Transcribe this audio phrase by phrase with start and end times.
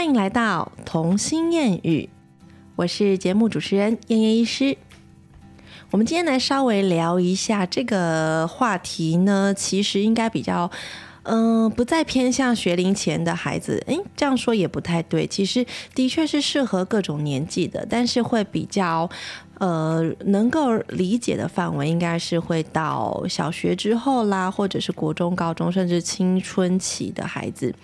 [0.00, 2.08] 欢迎来到童心谚语，
[2.74, 4.78] 我是节目主持人燕燕医师。
[5.90, 10.70] 我们今天来稍微聊一下这个话题呢，其实应该比较，
[11.24, 13.84] 嗯，不再偏向学龄前的孩子。
[13.88, 19.10] 诶，这样说也不太对，其实的确是适合各种年纪的，但是会比较。
[19.60, 27.74] 呃，能够理解的范围应该是会到小学之后啦，或者是国中、高中，甚至青春期的孩子。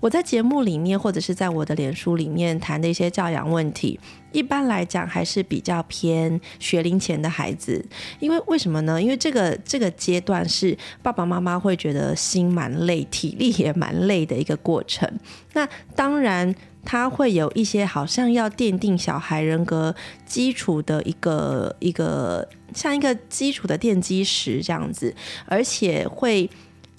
[0.00, 4.00] 我在节目里面，或者是在我的脸书里面谈的一些教养问题，
[4.32, 7.84] 一般来讲还是比较偏学龄前的孩子。
[8.18, 9.02] 因为为什么呢？
[9.02, 15.06] 因为这个这个阶段是爸爸妈妈会觉得心蛮累、体力也蛮累的一个过程。
[15.52, 16.54] 那当然。
[16.90, 19.94] 他会有一些好像要奠定小孩人格
[20.26, 25.14] 基础的一个一个像一个基础的奠基石这样子，
[25.46, 26.50] 而且会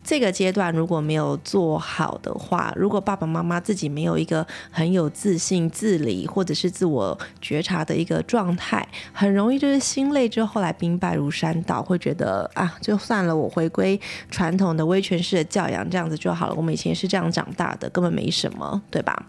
[0.02, 16.54] 这个阶段如果没有做好的话，如果爸爸妈妈自己没有一个很有自信、自理或者是自我觉察的一个状态，很容易就是心累之后来兵败如山倒，会觉得啊，就算了，我回归传统的威权式的教养这样子就好了。
[16.56, 19.28] 我们以前是这样长大的，根本没什么，对吧？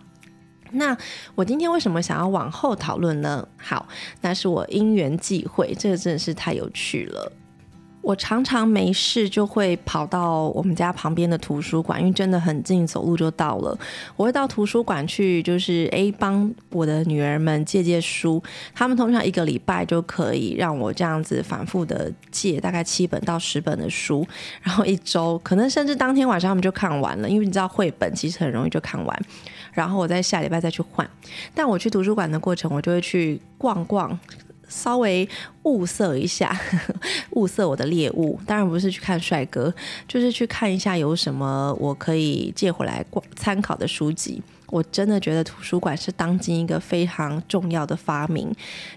[0.72, 0.96] 那
[1.34, 3.46] 我今天为什么想要往后讨论呢？
[3.56, 3.86] 好，
[4.20, 7.32] 那是我因缘际会，这个真的是太有趣了。
[8.02, 13.78] 我常常没事就会跑到我们家旁边的图书馆，因为真的很近，走路就到了。
[14.16, 18.42] 我会到图书馆去，就是诶帮我的女儿们借借书。
[18.74, 24.26] 他们通常一个礼拜就可以让我这样子反复的借，大概七本到十本的书，
[24.62, 29.22] 然后一周可能甚至当天晚上他们就看完了，因为你知道绘本其实很容易就看完。
[29.72, 31.08] 然后我在下礼拜再去换，
[31.54, 34.18] 但我去图书馆的过程，我就会去逛逛，
[34.72, 35.28] 稍微
[35.64, 36.58] 物色一下，
[37.32, 38.40] 物色我的猎物。
[38.46, 39.72] 当然不是去看帅哥，
[40.08, 43.04] 就是去看一下有什么我可以借回来
[43.36, 44.42] 参考的书籍。
[44.68, 48.50] 我真的觉得图书馆是当今一个非常重要的发明，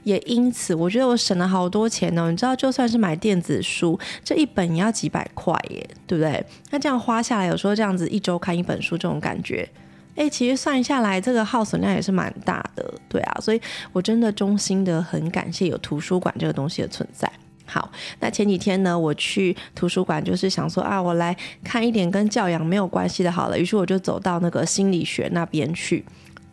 [0.05, 2.31] 也因此我觉得我省了好多钱呢。
[2.31, 6.41] 你知道，就算是买电子书，这一本也要几百块耶，对不对？
[6.71, 9.67] 那这样花下来，有时候这样子一周看一本书，这种感觉。
[10.15, 13.61] 哎，其实算下来，这个耗损量也是蛮大的，对啊，所以
[13.91, 17.29] 我真的衷心的很感谢有图书馆这个东西的存在。
[17.65, 26.05] 好，那前几天呢，我去图书馆就是想说啊，我来看一点跟教养没有关系的，好了，于是我就走到那个心理学那边去，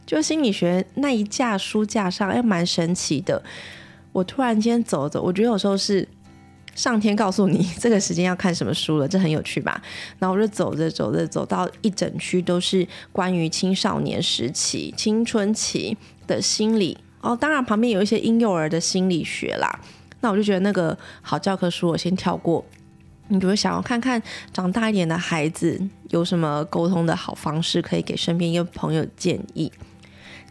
[0.05, 3.43] 就心理学那一架书架上，哎，蛮神奇的。
[4.13, 6.09] 我突然间走走，我觉得有时候是。
[6.75, 9.81] 上天告诉你这个时间要看什么书了，这很有趣吧？
[10.19, 15.97] 然后我就走着走着走到一整区都是关于青少年时期、青春期
[16.27, 19.81] 的心理哦，当然旁边有一些婴幼儿的心理学啦。
[20.21, 22.65] 那我就觉得那个好教科书我先跳过，
[23.29, 24.23] 你就会想要看看
[24.53, 29.71] 长大一点的孩子有什么沟通的好方式，可以给身边一个朋友建议。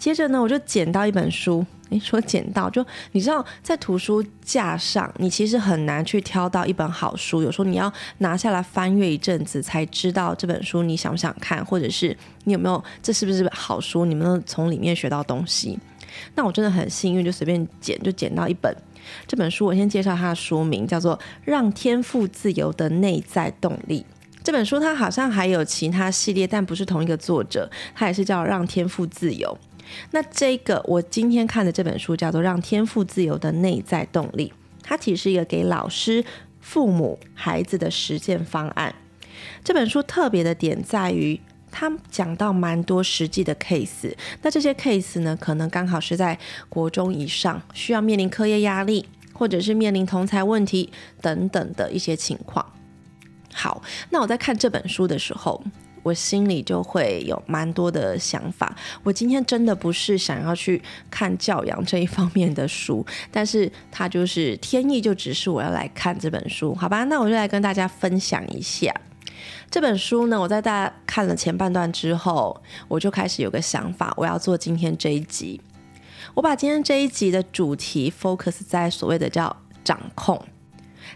[0.02, 1.64] 接着呢，我就捡到一本书。
[1.90, 7.44] 你说捡到，就你知道，在图书架上，你其实很难去挑到一本好书。
[7.44, 15.78] 有时候你要拿下来翻阅一阵子，才知道这本书你想不想看，或者是你有没有这是不是好书，你们从里面学到东西。
[16.34, 18.76] 那我真的很幸运，就随便捡就捡到一本
[19.28, 19.68] 这本书。
[19.68, 24.00] 我先介绍它的书名，叫做《让天赋自由的内在动力》。
[24.44, 29.56] 这本书它好像还有其他系列，但不是同一个作者，它也是叫《让天赋自由》。
[30.12, 34.50] 那这个我今天看的这本书叫做《让天赋自由的内在动力》，
[34.84, 36.24] 它其实是一个给老师、
[36.60, 38.94] 父母、孩子的实践方案。
[39.64, 41.40] 这本书特别的点在于，
[41.72, 44.14] 它讲到蛮多实际的 case。
[44.42, 46.38] 那这些 case 呢，可能刚好是在
[46.70, 50.92] 国中以上，需要面临课业压力，或者是面临同才问题
[51.22, 52.66] 等等的一些情况。
[53.54, 55.64] 好，那我在看这本书的时候。
[56.04, 58.76] 我心里就会有蛮多的想法。
[59.04, 67.04] 我今天真的不是想要去看教养这一方面的书，但是它就是天意，就只是我要来看这本书，好吧？
[67.04, 68.94] 那我就来跟大家分享一下
[69.70, 70.40] 这本书呢。
[70.40, 75.62] 我在大家看了前半段之后，我就开始有个想法，我要做今天这一集。
[76.34, 80.44] 我把今天这一集的主题 focus 在所谓的叫掌控，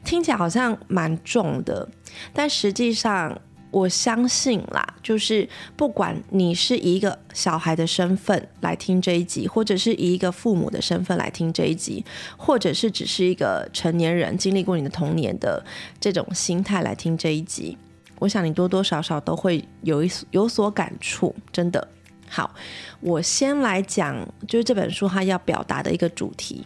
[0.04, 1.90] 听起来好像蛮重的，
[2.34, 3.42] 但实际上。
[3.76, 5.46] 我相信啦，就是
[5.76, 12.06] 不管你是以一个小孩的身份来听这一集，或者是以一个父母的身份来听这一集，
[12.38, 15.62] 或者是只是一个成年人经历过你的童年的
[16.00, 17.78] 这种心态来听这一集，
[18.18, 21.36] 我想你多多少少都会有一有所感触。
[21.52, 21.86] 真的
[22.30, 22.56] 好，
[23.02, 24.16] 我先来讲，
[24.48, 26.64] 就是这本书它要表达的一个主题，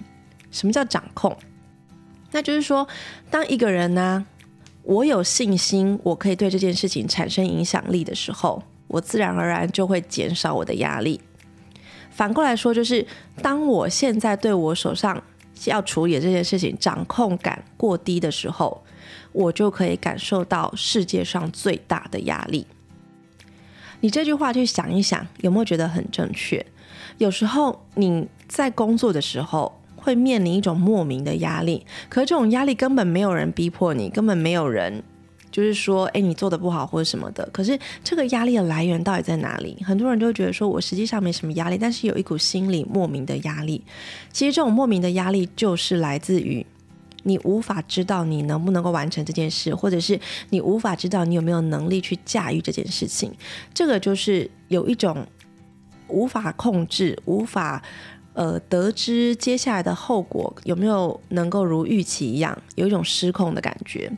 [0.51, 1.35] 什么叫掌控？
[2.29, 2.87] 那就是说，
[3.31, 4.23] 当一个人呢。
[4.83, 11.19] 我有信心，我可以对这件事情产生影响力的时候，我自然而然就会减少我的压力。
[12.09, 13.05] 反过来说，就是
[13.41, 15.21] 当我现在对我手上
[15.65, 18.83] 要处理这件事情掌控感过低的时候，
[19.31, 22.65] 我就可以感受到世界上最大的压力。
[24.01, 26.65] 你这句话去想一想，有没有觉得很正确？
[27.17, 35.03] 有时候你在工作的时候会面临一种莫名的压力，可是这种压力根本没有人逼迫你，根本没有人
[35.51, 37.47] 就是说，哎，你做的不好或者什么的。
[37.51, 39.77] 可是这个压力的来源到底在哪里？
[39.85, 43.83] 很多人都会觉得说我实际上没什么压力，但是有一股心理莫名的压力。
[44.31, 46.65] 其实这种莫名的压力就是来自于。
[47.23, 50.17] 你无法知道你能不能够完成这件事，或者是
[50.51, 53.29] 你无法知道你有没有能力去驾驭这件事情。
[53.73, 55.27] 这个就是有一种
[56.07, 57.83] 无法控制、无法
[58.33, 64.11] 呃得知接下来的后果有没有能够如预期一样，有一种失控的感觉。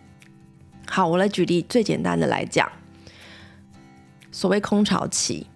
[0.88, 2.70] 好，我来举例最简单的来讲，
[4.32, 5.48] 所谓空巢期，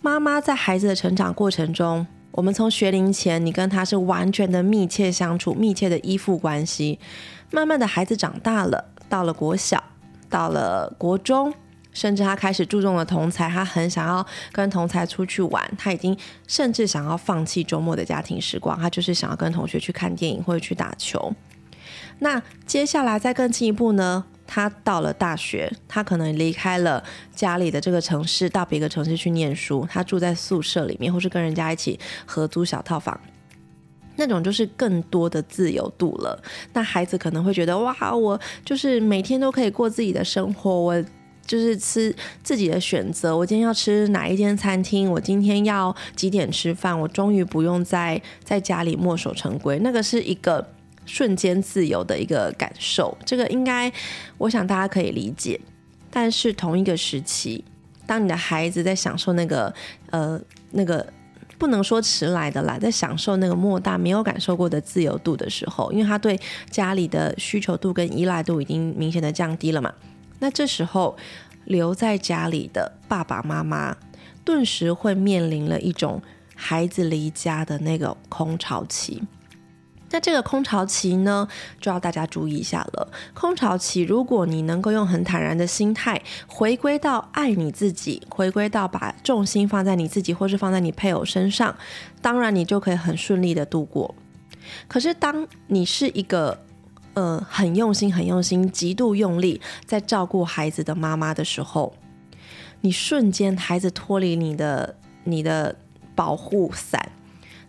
[0.00, 2.06] 妈妈在孩子的成长过程中。
[2.32, 7.00] 我们从学龄前，你跟他是完全的密切相处、密切的依附关系。
[7.50, 9.82] 慢慢的孩子长大了，到了国小，
[10.28, 11.52] 到了国中，
[11.92, 15.70] 甚至他开始注重了同才，他很想要跟同才出去玩。
[15.76, 16.16] 他已经
[16.46, 21.32] 甚至想要放弃周末的家庭时光，他就是想要跟同学去看电影或者去打球。
[22.20, 24.24] 那接下来再更进一步呢？
[24.46, 27.02] 他到了大学，他可能离开了
[27.32, 29.86] 家里的这个城市，到别个城市去念书。
[29.88, 31.96] 他住在宿舍里面，或是跟人家一起
[32.26, 33.18] 合租小套房，
[34.16, 36.42] 那种就是更多的自由度了。
[36.72, 41.04] 那孩子可能会觉得，哇，我就是每天都可以过自己的生活，我
[41.50, 43.36] 就是吃自己的选择。
[43.36, 45.10] 我今天要吃哪一间餐厅？
[45.10, 46.98] 我今天要几点吃饭？
[46.98, 49.78] 我终于不用在在家里墨守成规。
[49.80, 50.64] 那个是一个。
[51.06, 53.90] 瞬间自由的一个感受，这个应该
[54.38, 55.58] 我想大家可以理解。
[56.08, 57.64] 但是同一个时期，
[58.06, 59.74] 当你的孩子在享受那个
[60.10, 61.04] 呃那个
[61.58, 66.38] 不能说迟来的啦，在享受那个莫大没有感受过的自由度的时候，因为他对
[66.70, 69.92] 家里的需求度跟依赖度已经明显的降低了嘛，
[70.40, 71.16] 那这时候
[71.64, 73.96] 留在家里的爸爸妈妈，
[74.44, 76.20] 顿时会面临了一种
[76.56, 79.22] 孩子离家的那个空巢期。
[80.12, 81.46] 那这个空巢期呢，
[81.80, 83.12] 就要大家注意一下了。
[83.32, 91.76] 空巢期，如果你能够用很坦然的心态，回归到爱你自己，回归到把重心放在你自己，或是放在你配偶身上，
[92.20, 94.12] 当然你就可以很顺利的度过。
[94.88, 96.60] 可是，当你是一个
[97.14, 101.94] 呃很用心、很用心、极度用力在照顾孩子的妈妈的时候，
[102.80, 105.76] 你瞬间孩子脱离你的你的
[106.14, 107.12] 保护伞。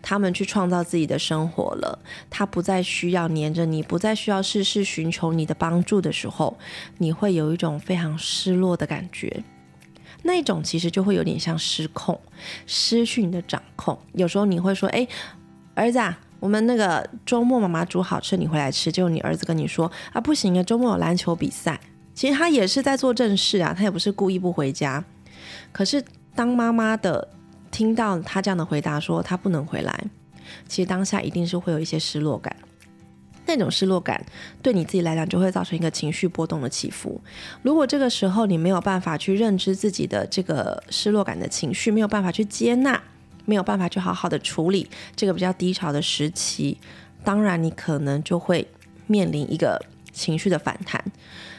[0.03, 6.57] 他们去创造自己的生活了，他不再需要黏着你，不再需要事事寻求你的帮助的时候，
[6.97, 9.43] 你会有一种非常失落的感觉。
[10.23, 12.19] 那种其实就会有点像失控，
[12.65, 13.95] 失去你的掌控。
[14.13, 15.07] 有时候你会说：“哎，
[15.75, 21.79] 儿子，啊，我们那个周末妈妈煮好吃，你回来吃。”结果你儿子跟你说：“啊，不行啊，周末有篮球比赛。”
[22.13, 25.01] 其实他也是在做正事啊，他也不是故意不回家。
[25.71, 26.03] 可是
[26.35, 27.29] 当妈妈的。
[27.71, 30.03] 听到他这样的回答，说他不能回来，
[30.67, 32.53] 其实当下一定是会有一些失落感。
[33.45, 34.21] 那种失落感
[34.61, 37.21] 对你自己来讲，就会造成一个情绪波动的起伏。
[37.61, 43.01] 如果这个时候你没有办法去认知自己的这个失落感的情绪，没有办法去接纳，
[43.45, 46.77] 没有办法去好好的处理这个比较低潮的时期，
[47.23, 48.67] 当然你可能就会
[49.07, 49.79] 面临一个
[50.11, 51.03] 情绪的反弹。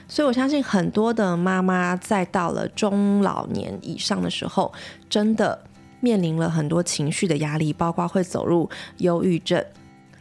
[0.08, 4.72] 所以我相信很多的妈妈在到了中老年以上的时候，
[5.08, 5.64] 真的。
[6.04, 9.64] 面临了很多情绪的压力，包括会走入忧郁症，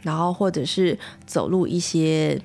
[0.02, 2.40] 然后或者是走入一些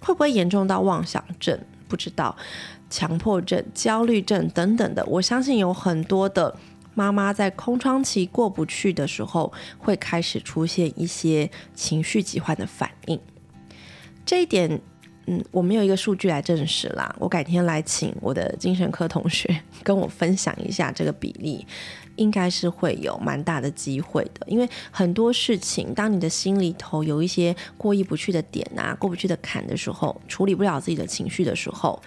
[0.00, 2.36] 会不会严重到妄想症，不知道
[2.90, 5.06] 强迫症、焦虑症等等的。
[5.06, 6.56] 我相信有很多的
[6.94, 13.18] 妈妈在空窗期过不去的时候，会开始出现一些情绪疾患的反应。
[14.24, 14.80] 这一点，
[15.26, 17.14] 嗯，我没有一个数据来证实啦。
[17.18, 21.66] 我改天来请我的精神科同学跟我分享一下这个比例。
[22.16, 31.98] 应该是会有蛮大的机会的，因为很多事情，当你的心里头有一些过意不去的点啊，过不去的坎的时候，处理不了自己的情绪的时候，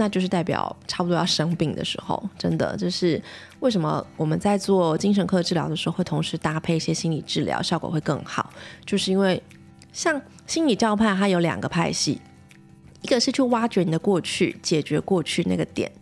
[0.00, 2.26] 那就是代表差不多要生病的时候。
[2.38, 3.22] 真的，就是
[3.60, 8.50] 为什么我们在做精神科治疗的时候，会同时搭配一些心理治疗，效果会更好，
[8.86, 9.40] 就是因为
[9.92, 12.18] 像心理教派，它有两个派系，
[13.02, 15.92] 一个是去挖掘你的过去，解决过去那个点，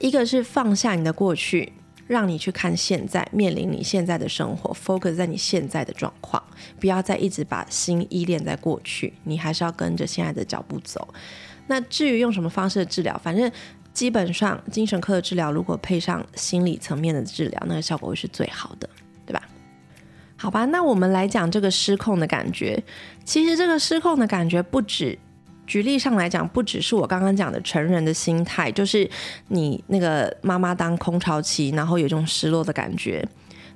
[0.00, 1.72] 一个是放下你的过去。
[2.06, 6.42] 让你去看现在，面临你现在的生活，focus 在你现在的状况，
[6.78, 11.06] 不要再一直把心依恋在过去，你还是要跟着现在的脚步走。
[11.66, 13.50] 那至于用什么方式的治疗，反正
[13.92, 18.88] 基本上精神科的治疗如果配上心理层面的治疗，那个效果会是最好的，
[19.24, 19.42] 对吧？
[20.36, 22.80] 好吧，那我们来讲这个失控的感觉。
[23.24, 25.18] 其实这个失控的感觉不止，
[25.66, 29.08] 举例上来讲，不只是我刚刚讲的成人的心态，就是
[29.48, 33.26] 你那个妈妈当空巢期，然后有一种失落的感觉，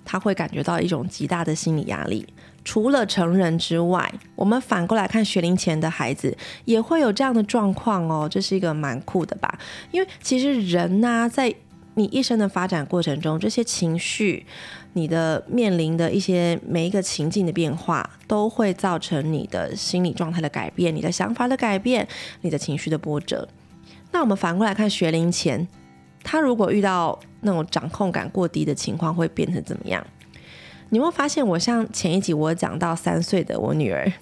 [0.04, 2.26] 他会感觉到一种极大的心理压力。
[2.62, 9.58] 除了成人之外，我们反过来看学龄前的孩子也会有这样的状况哦，这是一个蛮酷的吧？
[9.90, 11.54] 因为其实人呐，在
[11.94, 14.46] 你一生的发展过程中，这些情绪。
[14.92, 22.06] 你的面临的一些每一个情境的变化，都会造成你的心理状态的改变，你的想法的改变，
[22.40, 23.48] 你的情绪的波折。
[24.12, 25.68] 那我们反过来看学龄前，
[26.24, 30.04] 他如果遇到那种掌控感过低的情况，会变成怎么样？
[30.88, 34.12] 你会发现，我像前一集我讲到三岁的我女儿，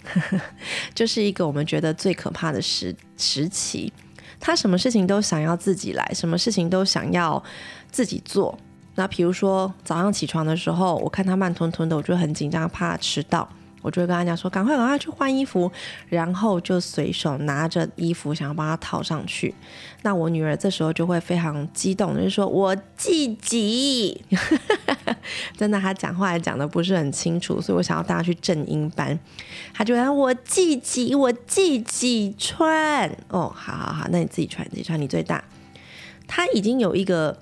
[0.95, 3.91] 就是一个我们觉得最可怕的时时期，
[4.39, 7.43] 她什么事情都想要自己来，什么事情都想要
[7.91, 8.59] 自己做。
[8.99, 13.49] 那比如说早上起床的时候，我看他慢吞吞的，我就很紧张，怕迟到，
[13.81, 15.71] 我就会跟他讲说：“赶快赶快去换衣服。”
[16.11, 19.55] 然后就随手拿着衣服想要帮他套上去。
[20.02, 24.21] 那我女儿这时候就会非常激动，就是说我自己，
[25.57, 29.17] 真的，她讲话也讲的不是很清楚，所以我想要带她去正音班。
[29.73, 35.45] 她就说：“我自己，我自己穿。”哦，好好好，那你自己穿，自己穿，你最大。
[36.26, 37.38] 她已经有一个。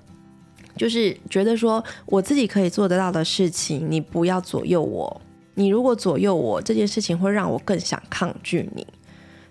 [0.77, 5.21] 就是觉得说我自己可以做得到的事情，你不要左右我。
[5.55, 8.85] 你如果左右我，这件事情会让我更想抗拒你。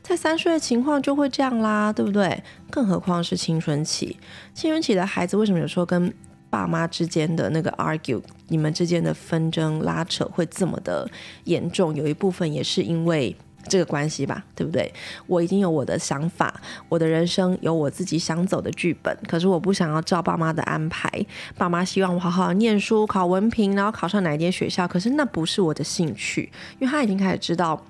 [0.02, 2.42] 在三岁的情况就会这样啦，对不对？
[2.70, 4.16] 更何况是青春期，
[4.54, 6.14] 青春期的孩子为什么有时候跟
[6.48, 11.10] 爸妈之间的那个 argue，你们之间的纷争拉扯会这么的
[11.44, 11.92] 严重？
[11.94, 13.36] 有一部分也是因为。
[13.68, 14.92] 这个关系吧，对不对？
[15.26, 21.10] 我已经有我的想法，我的人生有我自己想走的剧本，可是我不想要照爸妈的安排。
[21.56, 27.82] 爸妈希望我好好念书，考文凭，然后考上哪一间学校，可是那不是我的兴趣，因为他已经开始知道。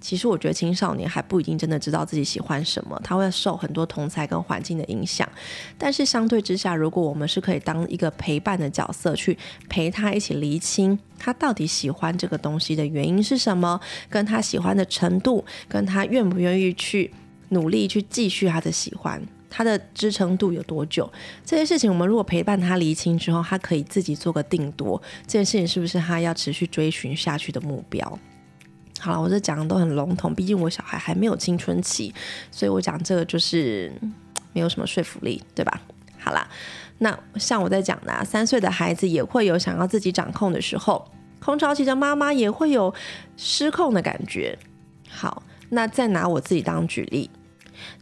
[0.00, 5.28] 其实我觉得青少年还不一定真的知道自己喜欢什么，他会受很多同才跟环境的影响。
[5.76, 9.36] 但是相对之下，如果我们是可以当一个陪伴的角色，去
[9.68, 13.78] 陪他一起厘清他到底喜欢这个东西的原因是什么，
[14.08, 17.12] 跟他喜欢的程度，跟他愿不愿意去
[17.50, 21.12] 努力去继续他的喜欢，他的支撑度有多久，
[21.44, 28.18] 这些事情我们如果陪伴他厘清之后，他可以自己做个定夺，这件事情是不是他要持续追寻下去的目标？
[29.00, 32.14] 好了，我这讲的都很笼统，毕竟我小孩还没有青春期，
[32.50, 33.90] 所以我讲这个就是
[34.52, 35.80] 没有什么说服力，对吧？
[36.18, 36.46] 好啦，
[36.98, 42.94] 那像我在讲的，三岁的孩子也会有想要自己掌控的时候，空巢期的妈妈也会有
[43.38, 44.58] 失控的感觉。
[45.08, 47.30] 好，那再拿我自己当举例，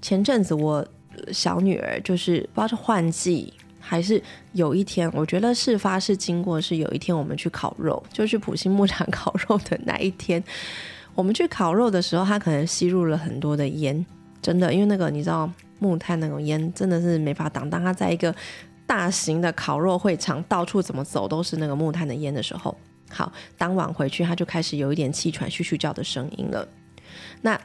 [0.03, 0.85] 前阵子我
[1.31, 3.55] 小女儿就是不知道是换季。
[3.89, 10.45] 还是有一天，我觉得事发是经过是有一天我们去烤肉，就去普兴牧场烤肉的那一天。
[11.15, 14.05] 我们去烤肉的时候，他可能吸入了很多的烟，
[14.43, 17.69] 真的，因为那个你知道木炭那种烟真的是没法挡。
[17.71, 18.35] 当他在一个
[18.87, 22.77] 大型的烤肉会场，到处怎么走都是那个木炭的烟的时候，
[23.09, 26.69] 好，当晚回去他就开始有一点气喘、吁吁叫的声音了。
[27.41, 27.59] 那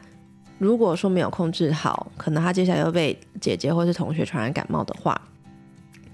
[0.58, 5.22] 如果说没有控制好，可能他接下来又被姐姐或是同学传染感冒的话。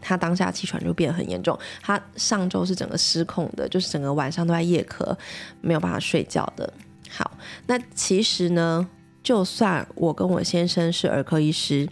[0.02, 5.16] 他当下气喘就变得很严重，他上周是整个失控的，就是整个晚上都在夜咳，
[5.62, 6.72] 没有办法睡觉的。
[7.10, 7.32] 好，
[7.68, 8.88] 那其实呢，
[9.24, 11.90] 就算我跟我先生是儿科医师，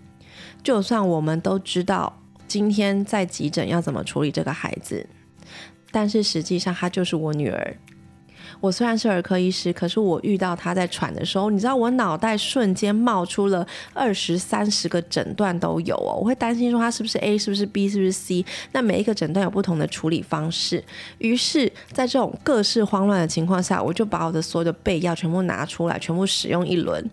[0.64, 5.08] 就算我们都知道今天在急诊要怎么处理这个孩子，
[5.92, 7.78] 但是实际上他就是我女儿。
[8.60, 18.46] 我虽然是儿科医师，可是我遇到他在喘的时候，你知道我脑袋瞬间冒出了二十三十个诊断都有哦，我会担心说他是不是 A，是不是 B，是不是 C？
[18.72, 20.84] 那每一个诊断有不同的处理方式，
[21.20, 27.10] 于是，在这种各式慌乱的情况下，我就把我的所有的备药全部拿出来，全部使用一轮。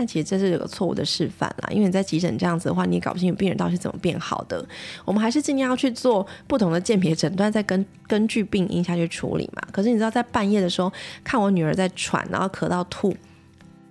[0.00, 4.66] 但其实这是有个错误的示范啦，因为你在急诊这样子的话，你也搞不清楚病人到底是怎么变好的。
[5.04, 9.60] 我们还是尽量要去做不同的鉴别诊断，再根根据病因下去处理嘛。
[9.70, 10.90] 可是你知道，在半夜的时候
[11.22, 13.14] 看我女儿在喘，然后咳到吐，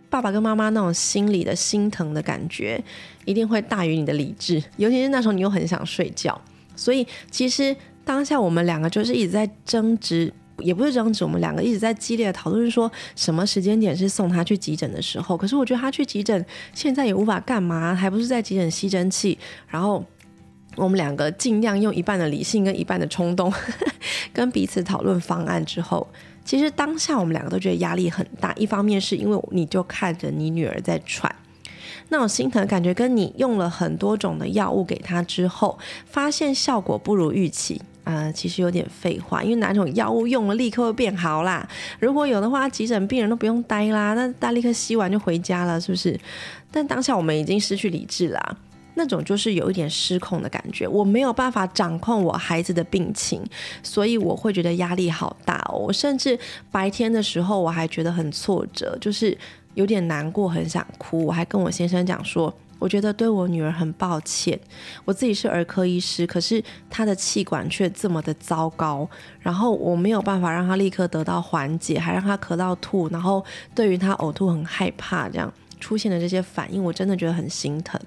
[0.10, 2.84] 爸爸跟妈妈那种心里的心疼的感觉，
[3.26, 4.64] 一定会大于你的理智。
[4.78, 6.42] 尤其是那时候你又很想睡觉，
[6.76, 10.34] 所以其实当下我们两个就是一直在争执。
[10.62, 15.38] 也不是争执，我们两个一直在激烈的讨论，说什么时间点是送他去急诊的时候。
[15.38, 19.38] 可是我觉得他去急诊现在也无法干嘛，还不是在急诊吸针器。
[19.68, 20.04] 然后
[20.76, 23.52] 我们两个尽量用一半的理性跟一半的冲动，
[24.32, 26.08] 跟彼此讨论方案之后，
[26.46, 28.54] 其实当下我们两个都觉得压力很大。
[28.54, 31.34] 一方面是因为你就看着你女儿在喘，
[32.10, 37.82] 那种心疼感觉，跟你用了很多种的药物给她之后，发现效果不如预期。
[38.10, 41.70] 呃，其实有点废话，因为哪种药物用了立刻会变好啦？
[42.00, 46.20] 如果有的话，急诊病人都不用待啦，那大立刻吸完就回家了，是不是？
[46.72, 48.58] 但当下我们已经失去理智啦，
[48.96, 53.44] 那种就是有一点失控的感觉，我没有办法掌控我孩子的病情，
[53.84, 55.78] 所以我会觉得压力好大哦。
[55.78, 56.36] 我甚至
[56.72, 59.38] 白天的时候我还觉得很挫折，就是
[59.76, 61.24] 有点难过，很想哭。
[61.28, 62.52] 我还跟我先生讲说。
[62.80, 64.60] 我觉得对我女儿很抱歉，
[65.06, 69.08] 我自己是儿科医师，可是她的气管却这么的糟糕，
[69.42, 73.44] 然后我没有办法让她立刻得到缓解，还让她咳到吐，然后
[73.76, 78.00] 对于她呕吐很害怕，这样出现的这些反应，我真的觉得很心疼，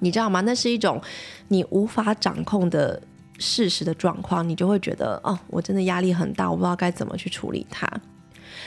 [0.00, 0.40] 你知道吗？
[0.40, 1.00] 那是一种
[1.48, 3.00] 你无法掌控的
[3.38, 7.88] 事实的状况，你就会觉得哦，我真的压力很大，我不知道该怎么去处理它。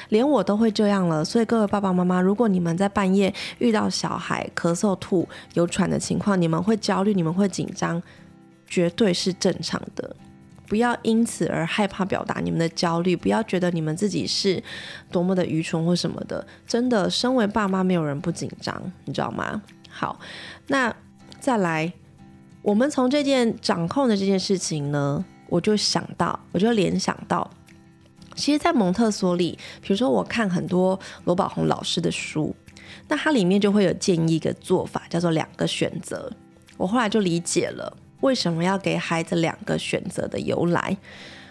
[0.09, 8.01] 连我都会这样了，所以各位爸爸妈妈，如果你们在半夜遇到小孩咳嗽、吐、有喘的情况，你们会焦虑，你们会紧张，
[8.67, 10.15] 绝对是正常的。
[10.67, 14.61] 不要因此而害怕表达你们的焦虑，不要觉得你们自己是
[15.09, 16.45] 多么的愚蠢或什么的。
[16.67, 19.61] 真的，身为爸妈，没有人不紧张，你知道吗？
[19.89, 20.19] 好，
[20.67, 20.93] 那
[21.39, 21.93] 再来，
[22.61, 27.49] 我们从这件掌控的这件事情呢，我就想到，我就联想到。
[28.37, 32.55] 其实，在蒙特梭利，比如说我看很多罗宝红老师的书，
[33.09, 36.31] 那它里面就会有建议一个做法，叫做两个选择。
[36.77, 40.95] 我后来就理解了为什么要给孩子两个选择的由来。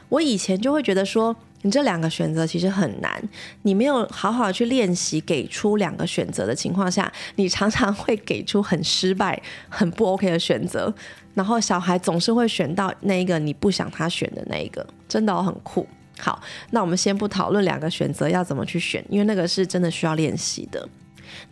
[0.09, 3.21] 我以前就会觉得说，你这两个选择其实很难，
[3.62, 10.95] 你没有好好去练习给出两个选择的情况下，你常常会给出很失败、很不 OK 的选择，
[11.35, 15.85] 然后小孩总是会选到那一个你不想他选的那一个，真的很酷。
[16.18, 20.88] 好，那我们先不讨论两个选择要怎么去选，因为那个是真的需要练习的。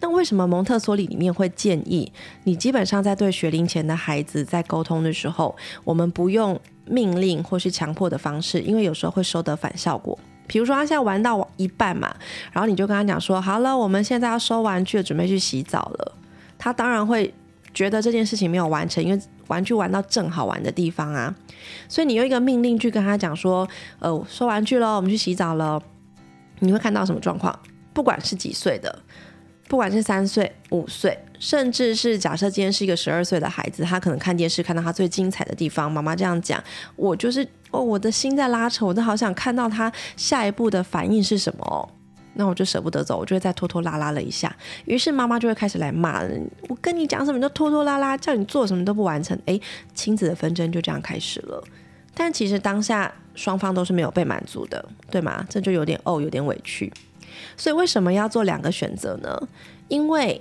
[0.01, 2.11] 那为什么蒙特梭利里面会建议
[2.45, 5.55] 你基本上在对学龄前的孩子在沟通的时候，
[5.85, 10.19] 我们不用命令或是强迫的方式，因为有时候会收得反效果。
[10.47, 12.15] 比如说他现在玩到一半嘛，
[12.53, 16.13] 然后你就跟他讲说：“好了，我们现在要收玩具，准备去洗澡了。”
[16.59, 17.33] 他当然会
[17.75, 19.21] 觉得这件事情没有完成，因为。
[19.49, 21.35] 玩具玩到正好玩的地方啊，
[21.89, 25.83] 所以你用一个命令去跟他讲说，呃，收玩具喽，我们去洗澡了。
[26.61, 27.59] 你会看到什么状况？
[27.93, 28.99] 不管是几岁的，
[29.69, 36.63] 不管是三岁、五岁，甚至是假设今天是一个十二岁的孩子，他可能看电视看到他最精彩的地方，妈妈这样讲，
[36.97, 41.65] 我就是哦，我的心在拉扯，我都好想看到他下一步的反应是什么。
[41.65, 41.89] 哦
[42.35, 46.45] 那我就舍不得走，我就会再拖拖拉拉了一下，于是妈妈就会开始来骂人。
[46.69, 49.61] 我跟你讲什么都拖拖拉拉，叫你做什么都不完成，诶，
[49.95, 51.63] 亲子的纷争就这样开始了。
[52.13, 55.45] 但其实当下双方都是没有被满足的，对吗？
[55.49, 56.93] 这就有点哦，有点委屈。
[57.57, 59.49] 所以为什么要做两个选择呢？
[59.89, 60.41] 因为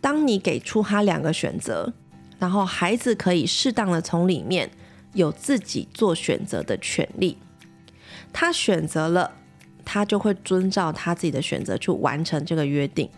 [0.00, 1.92] 当你给出他两个选择，
[2.38, 4.70] 然后孩子可以适当的从里面
[5.12, 7.38] 有自己做选择的权利，
[8.32, 9.32] 他选择了。
[9.92, 13.10] 他就会遵照他自己的选择去完成这个约定，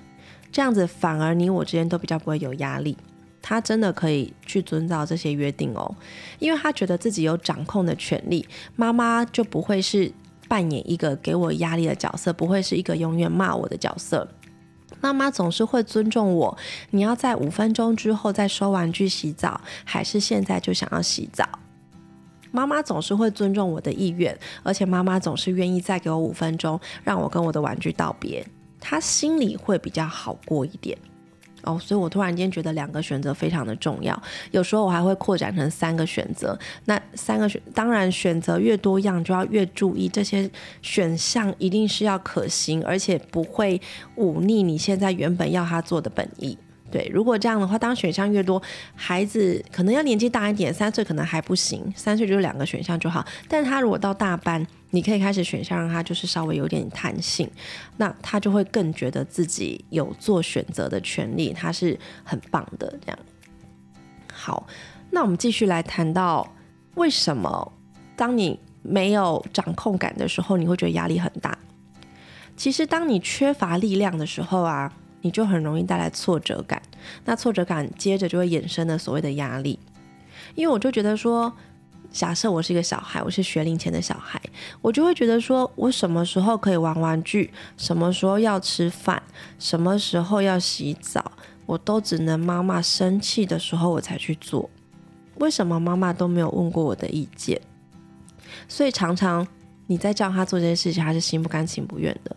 [0.50, 2.96] 这样子反而你我之间都比较不会有压力。
[3.42, 5.94] 他真的可以去遵照这些约定哦，
[6.38, 10.10] 因为他觉得自己有掌控的权利，妈妈就不会是
[10.48, 14.26] 扮演一个给我压力的角色，不会是一个永远骂我的角色。
[15.02, 16.56] 妈妈总是会尊重我。
[16.88, 21.46] 你要在五分钟之后再收玩具洗澡，还是现在就想要洗澡？
[22.52, 28.46] 妈妈总是会尊重我的意愿，而且妈妈总是愿意再给我五分钟，让我跟我的玩具道别，
[28.78, 30.96] 她心里会比较好过一点
[31.64, 31.78] 哦。
[31.80, 36.58] 所以我突然间觉得两个选择非常的重要，有时候我还会扩展成三个选择。
[36.84, 40.48] 那三个选，当然选择越多样，就要越注意这些
[40.82, 43.80] 选项一定是要可行，而且不会
[44.16, 46.58] 忤逆你现在原本要他做的本意。
[46.92, 48.62] 对，如果这样的话，当选项越多，
[48.94, 53.26] 孩子可能要年纪大一点，三岁可能还不行，三岁就两个选项就好。
[53.48, 57.50] 但他如果到大班，你可以开始选项让他就是稍微有点弹性，
[57.96, 62.92] 那他就会更觉得自己有做选择的权利，他是很棒的。
[63.04, 63.18] 这样，
[64.30, 64.66] 好，
[65.10, 66.46] 那我们继续来谈到
[66.96, 67.72] 为什么
[68.14, 71.56] 当你没有掌控感的时候，你会觉得压力很大。
[72.54, 74.92] 其实当你缺乏力量的时候啊。
[75.22, 76.82] 你就很容易带来挫折感，
[77.24, 79.78] 那挫折感接着就会衍生的所谓的压力。
[80.54, 81.50] 因为我就觉得说，
[82.10, 84.40] 假设我是一个小孩，我是学龄前的小孩，
[84.82, 89.22] 我就会觉得说我什么时候可以玩玩具，什么时候要吃饭，
[89.58, 91.32] 什么时候要洗澡，
[91.64, 94.68] 我都只能妈妈生气的时候我才去做。
[95.36, 97.60] 为什么妈妈都没有问过我的意见？
[98.68, 99.46] 所以常常
[99.86, 102.36] 你在叫他做这件事情，他是心不甘情不愿的。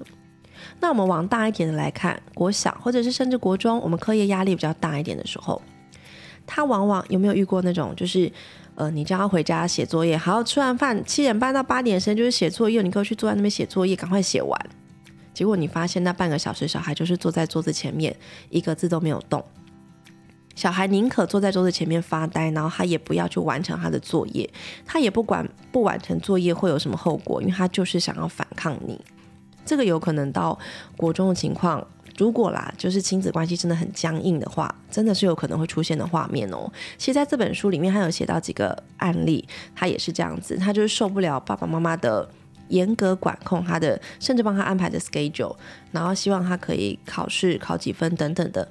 [0.80, 5.62] 那我们往大一点的来看，国小或者是甚至国中，我们课业压力比较大一点的时候，
[6.46, 8.32] 他往往有没有遇过那种，就是
[8.76, 14.60] 呃，你将要回家写作业，好，吃完饭七点半到八点时间就是写作业，你可以去坐在那边写作业，赶快写完。
[15.34, 18.16] 结果你发现那半个小时，小孩就是坐在桌子前面，
[18.50, 19.44] 一个字都没有动。
[20.56, 24.50] 小孩宁可坐在桌子前面发呆，然后他也不要去完成他的作业，
[24.86, 29.00] 他也不管不完成作业会有什么后果，因为他就是想要反抗你。
[29.65, 30.58] 这个有可能到
[30.95, 31.86] 国中的情况，
[32.17, 36.71] 如果啦，就是亲子关系真的很僵硬的话，真的是有可能会出现的画面哦。
[36.97, 42.30] 其实在这本书里面，他有写到几个案例，他也是这样子，他就是受不了爸爸妈妈的
[42.69, 45.56] 严格管控，他的甚至帮他安排的 schedule，
[45.91, 48.67] 然后希望他可以考试考几分等等的。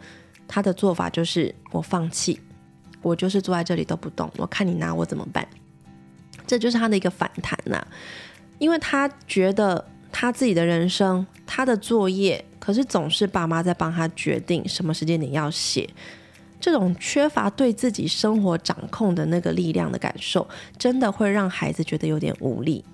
[0.47, 2.39] 他的做法就是我放弃，
[3.03, 5.47] 我就是坐在这里都不动，我看你拿我怎么办？
[6.47, 7.83] 这就是他的一个反弹呐，
[8.59, 9.83] 因为他觉得
[10.17, 15.91] 他自己的人生，他的作业，可是总是爸妈在帮他决定什么时间点要写，
[16.61, 20.47] 这种缺乏对自己生活掌控的那个力量的感受，
[20.79, 22.85] 真的会让孩子觉得有点无力。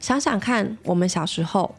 [0.00, 1.74] 想想看，我们小时候。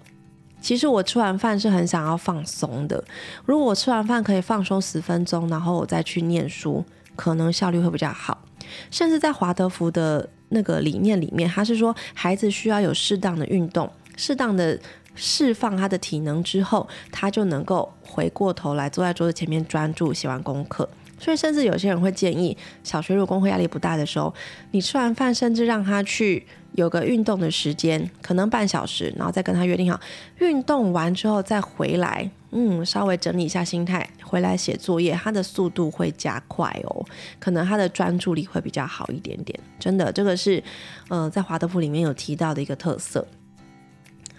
[0.61, 3.03] 其实我吃完饭是很想要放松的。
[3.45, 6.83] 如果我吃完饭可以放松十分钟，然后我再去念书，
[7.15, 8.43] 可能效率会比较好。
[8.89, 14.79] 甚至在华德福的那个理念里面，他是说孩子需要有适当的运动，适当的
[15.15, 20.87] 释放他的体能之后，他就能够回过头来坐在桌子前面专注写完功课。
[21.17, 24.33] 所以，甚至有些人会建议，小学如果功课压力不大的时候，
[24.71, 29.97] 你吃完饭，甚至让他去有个运动的时间，可能半小时，然后再跟他约定好，
[30.39, 37.05] 运动完之后再回来，嗯，稍微整理一下心态，回来写作业，他的速度会加快哦，
[37.39, 39.57] 可能他的专注力会比较好一点点。
[39.79, 40.61] 真的，这个是，
[41.07, 43.25] 呃，在华德福里面有提到的一个特色。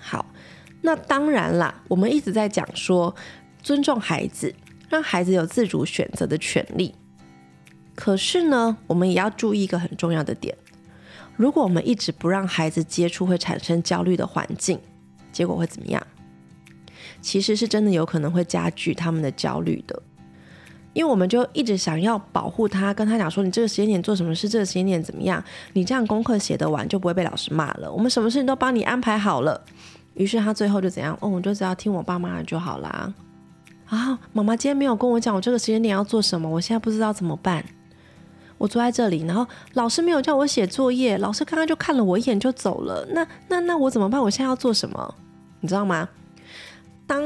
[0.07, 0.27] 好，
[0.83, 3.14] 那当然啦，我们一直在讲说
[3.62, 4.55] 尊重孩子。
[4.88, 6.95] 让孩子有自主选择的权利。
[7.97, 10.57] 可是呢，我们也要注意一个很重要的点：
[11.35, 14.79] 如果我们一直不让孩子接触会产生焦虑的环境，
[15.33, 16.01] 结果会怎么样？
[17.21, 20.01] 其实是真的有可能会加剧他们的焦虑的。
[20.92, 25.42] 因为我们就一直想要保护他，跟他讲说：“你这个时间点做什么事，这个时间点怎么样？
[25.73, 27.92] 你这样功课写得完，就不会被老师骂了。
[27.92, 29.62] 我们什么事情都帮你安排好了。”
[30.16, 31.16] 于是他最后就怎样？
[31.20, 33.14] 哦，我就只要听我爸妈的就好啦。
[33.87, 37.64] 啊，妈妈今天没有跟我讲我这个时间点要做什么，我现在不知道怎么办。
[38.59, 43.07] 我坐在这里，然后老师没有叫我写作业，老师刚刚就看了我一眼就走了。
[43.11, 44.20] 那那那我怎么办？
[44.20, 45.14] 我现在要做什么？
[45.61, 46.09] 你知道吗？
[47.07, 47.22] 当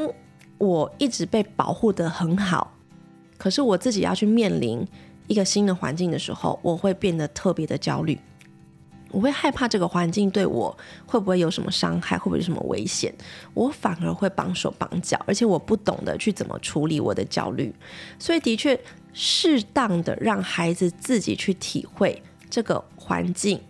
[0.59, 2.74] 我一直被保护的很好，
[3.38, 4.85] 可是我自己要去面临
[5.29, 8.18] 一个新的环境的时候，我会变得特别的焦虑。
[9.11, 13.12] 我会害怕这个环境对我会不会有什么伤害，会不会有什么危险？
[13.55, 17.75] 我反而会绑手绑脚，而且我不懂得去怎么处理我的焦虑。
[18.18, 18.79] 所以，的确，
[19.12, 23.61] 适当的让孩子自己去体会这个环境。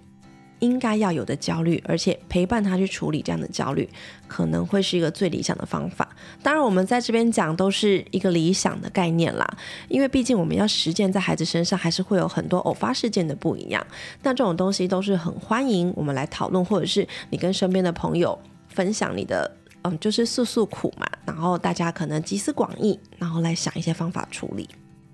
[0.61, 3.89] 应该要有的焦虑，而且陪伴他去处理这样的焦虑，
[4.29, 6.09] 可能会是一个最理想的方法。
[6.43, 9.47] 当然，我们在这边讲都是一个理想的概念啦，
[9.89, 13.85] 因为毕竟我们要实践在孩子身上，还是会有很多偶发事件的不一样。
[14.23, 19.51] 那这种东西都是很欢迎我们来讨论，或者是你跟身边的朋友分享你的，
[19.83, 24.69] 嗯，就是诉诉苦嘛，然后大家可能集思广益，然后来想一些方法处理，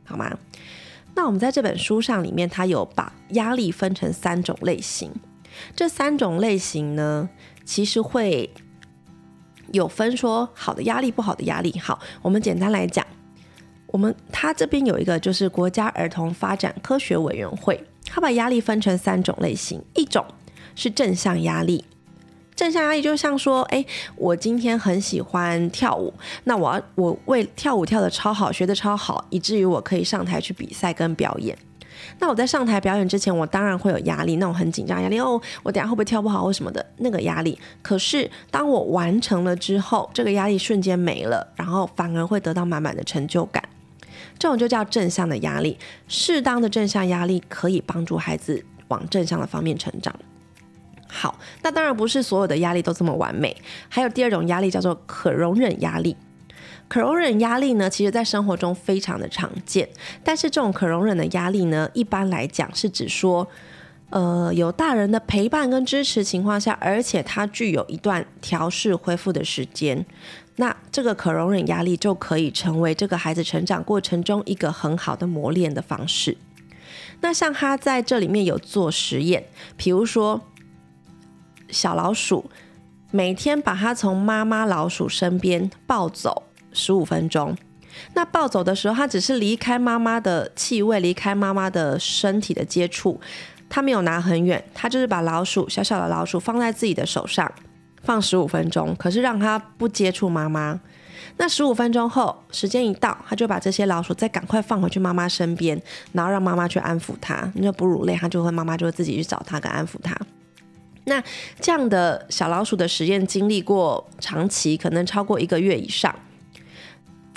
[0.04, 0.36] 好吗？
[1.14, 5.10] 那我们在这本书上里面，它有把压力分成三种类型。
[5.74, 7.28] 这三种类型呢，
[7.64, 8.50] 其实会
[9.72, 11.78] 有分说好的压力、不好的压力。
[11.78, 13.06] 好，我们简单来讲，
[13.88, 20.24] 我们它这边有一个就是国家儿童发展科学委员会，它把压力分成三种类型，一种
[20.74, 21.84] 是正向压力。
[22.54, 23.84] 正向压力就像说，哎，
[24.16, 26.14] 我今天很喜欢跳舞，
[26.44, 31.58] 那我要我为跳舞跳的超好，学的超好，以至于我可以上台去比赛跟表演。
[32.18, 37.58] 那我在上台表演之前，我当然会有压力，那种很紧张压力哦，我等下会不会跳不好或什么的那个压力。
[37.82, 43.62] 可是当我完成了之后，这个压力瞬间没了，然后反而会得到满满的成就感。
[44.38, 45.78] 这种就叫正向的压力。
[46.08, 50.14] 适当的正向压力可以帮助孩子往正向的方面成长。
[51.08, 53.56] 好，那当然不是所有的压力都这么完美，
[53.88, 56.16] 还有第二种压力叫做可容忍压力。
[56.88, 59.88] 可容忍压力呢，其实在生活中非常的常见。
[60.22, 63.48] 但是这种可容忍的压力呢，一般来讲是指说，
[64.10, 70.06] 呃，有大人的陪伴跟支持情况下，而且它具有一段调试恢复的时间，
[70.56, 76.36] 那这个可容忍压力就可以成为这个孩子成长过程中一个很好的磨练的方式。
[77.20, 79.46] 那像他在这里面有做实验，
[79.76, 80.40] 比如说
[81.68, 82.48] 小老鼠，
[83.10, 86.44] 每天把它从妈妈老鼠身边抱走。
[86.76, 87.56] 十五分钟，
[88.14, 93.18] 那抱走的时候，他只是离开妈妈的气味，离开妈妈的身体的接触，
[93.68, 97.50] 他没有拿很远，他就是把老鼠小小的老鼠放在自己的手上，
[98.02, 100.78] 放十五分钟，可是让他不接触妈妈。
[101.38, 105.80] 那十五分钟后，时间一到，他就把这些老鼠再赶快放回去妈妈身边，
[106.12, 107.50] 然后让妈妈去安抚它。
[107.56, 110.16] 那哺乳类，它就会妈妈就会自己去找它跟安抚它。
[111.04, 111.22] 那
[111.60, 116.14] 这样的小老鼠的实验经历过长期，可能超过一个月以上。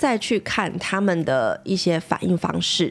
[0.00, 2.90] 再去看他们的一些反应方式，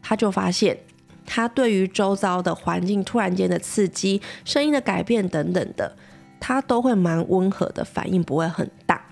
[0.00, 0.78] 他就发现，
[1.26, 5.96] 他对于周遭的环境突然间的刺激、声音的改变等等的，
[6.38, 9.04] 他都会蛮温和的反应，不会很大。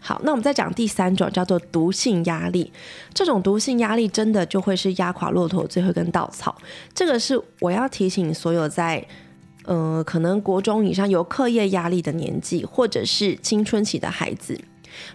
[0.00, 2.72] 好，那我们再讲第三种，叫做毒性压力。
[3.12, 6.56] 这种毒性压力真的就会是压垮骆驼最后一根稻草。
[6.94, 9.04] 这个是我要提醒所有在，
[9.64, 14.56] 呃，可能国中以上有课业压力的年纪，或者是青春期的孩子。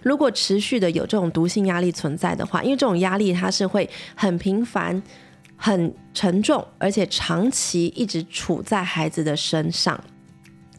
[0.02, 5.02] 如果持续的有这种毒性压力存在的话，因为这种压力它是会很频繁、
[5.56, 9.98] 很沉重，而且长期一直处在孩子的身上。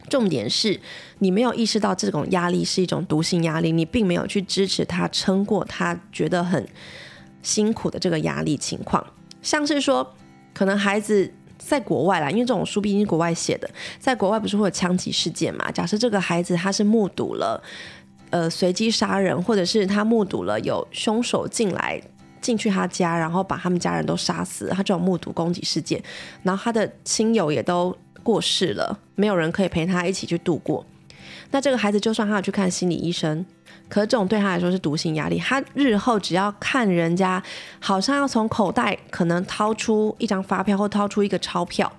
[0.08, 0.80] 重点是
[1.18, 6.64] 你没有意识到这种压力是一种毒性压力，你并没有去支持他撑过他觉得很
[7.42, 9.04] 辛苦的这个压力情况。
[9.42, 10.14] 像是说，
[10.54, 15.72] 可能孩子在国外啦，因为这种书毕竟是国外写的，在国外不是会有枪击事件嘛？
[15.72, 17.60] 假设这个孩子他是目睹了。
[18.30, 22.00] 呃，随机杀人，或者是他目睹了有凶手进来
[22.40, 24.68] 进去他家，然后把他们家人都杀死。
[24.68, 26.02] 他这种目睹攻击事件，
[26.42, 30.84] 然后他的亲友也都过世了，没有人可以陪他一起去度过。
[31.50, 33.44] 那这个孩子就算他要去看心理医生，
[33.88, 35.38] 可这种对他来说是毒性压力。
[35.38, 37.40] 他日后只要看人家
[37.78, 41.90] 好像要从口袋可能掏出一张发票或掏出一个钞票，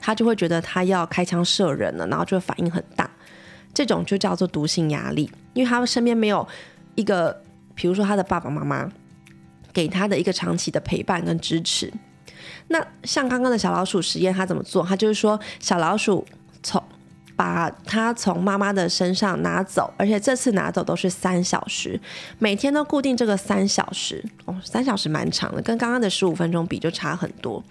[0.00, 3.08] 他就会觉得他要开枪射人了，然后就会反应很大。
[3.72, 6.46] 这种就叫做毒性压力，因为他身边没有
[6.94, 7.42] 一个，
[7.74, 8.88] 比如说他的爸爸妈妈
[9.72, 11.92] 给他的一个长期的陪伴跟支持。
[12.68, 14.84] 那像刚刚的小老鼠实验，他怎么做？
[14.84, 16.26] 他就是说，小老鼠
[16.62, 16.82] 从
[17.34, 22.00] 把它从妈妈的身上拿走，而且这次拿走都是三小时，
[22.38, 24.24] 每天都固定这个三小时。
[24.44, 27.62] 哦，三小时蛮长的，跟刚刚的十五分钟比就差很多。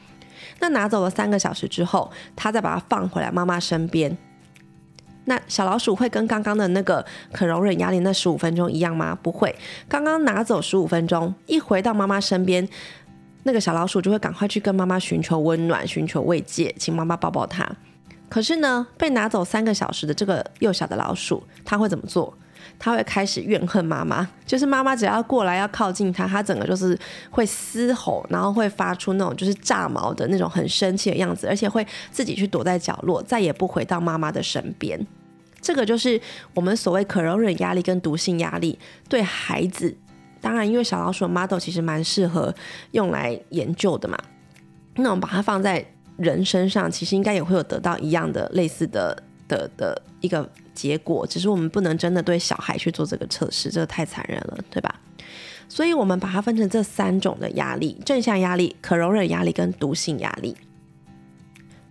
[0.60, 4.16] 那拿走了三个小时之后，他再把它放回来妈妈身边。
[5.26, 9.18] 那小老鼠会跟刚刚的那个可容忍压力那十五分钟一样吗？
[9.22, 9.54] 不会。
[9.90, 12.68] 刚刚拿走十五分钟，一回到妈妈身边，
[13.44, 17.70] 那个小老鼠就会赶快去跟妈妈寻求温暖、寻求慰藉，请妈妈抱抱它。
[18.30, 22.36] 可是呢，被拿走三个小时的这个幼小的老鼠，它会怎么做？
[22.78, 26.98] 他会开始怨恨妈妈，就是妈妈只要过来要靠近他，他整个就是
[27.30, 35.00] 会嘶吼，然后会发出那种就是炸毛的那种很生气的样子，而且会自己去躲在角落，再也不回到妈妈的身边。
[35.62, 36.20] 这个就是
[36.54, 38.78] 我们所谓可容忍压力跟毒性压力
[39.10, 39.98] 对孩子。
[40.40, 42.54] 当然，因为小老鼠的 model 其实蛮适合
[42.92, 44.18] 用来研究的嘛，
[44.96, 45.84] 那我们把它放在
[46.18, 50.48] 人身上，其实应该也会有得到一样的类似的的的一个。
[50.76, 54.94] 结果只是我们不能真的对小孩去做这个测试，这个太残忍了，对吧？
[55.68, 60.56] 所以，我们把它分成这三种的压力：正向压力、可容忍压力跟毒性压力。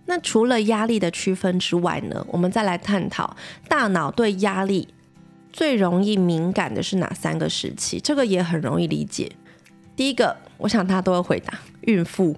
[0.05, 3.35] 那除了压力的区分之外呢，我们再来探讨
[3.67, 4.87] 大脑对压力
[5.51, 7.99] 最容易敏感的是哪三个时期？
[7.99, 9.31] 这个也很容易理解。
[9.95, 11.57] 第一个，我想大家都会回答。
[11.81, 12.35] 孕妇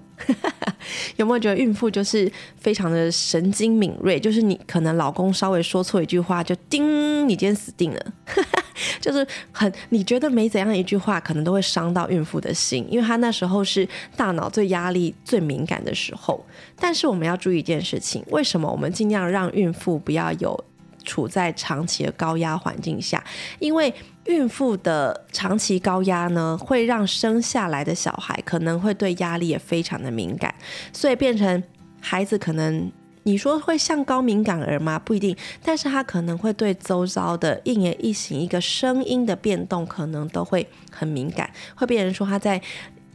[1.16, 4.20] 有没有觉得孕妇就是非常的神经敏锐？
[4.20, 8.12] 就是你可能老公稍微说错一句话，就叮，你今天死定了。
[9.00, 16.44] 就是很你觉得没怎样一句话，可能都会伤到孕妇的心，因为她那时候是大脑最压力最敏感的时候。
[16.76, 20.64] 但是我们要注意一件事情，为什么我们尽量让孕妇不要有
[21.04, 23.22] 处在长期的高压环境下？
[23.58, 23.92] 因为
[24.26, 30.54] 孕妇的长期高压呢，会让生下来的小孩可能会对压力也非常的敏感，
[30.92, 31.62] 所以变成
[32.00, 34.98] 孩子可能你说会像高敏感儿吗？
[34.98, 42.60] 不一定，但是他可能会对周遭的一言一行、一个声音的变动，可能都会很敏感，会被人说他在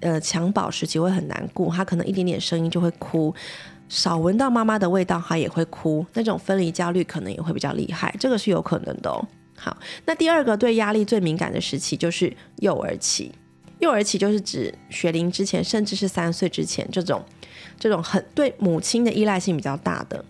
[0.02, 3.34] 呃襁褓时期会很难过，他可能一点点声音就会哭，
[3.94, 9.24] 少闻到妈妈的味道他也会哭，那种分离焦虑可能也会比较厉害，这个是有可能的哦。
[9.56, 13.32] 好，那第二个对压力最敏感的时期就是幼儿期。
[13.78, 17.24] 幼儿期就是指学龄之前，甚至是三岁之前这种，
[17.80, 20.26] 这种很对母亲的依赖性比较大的。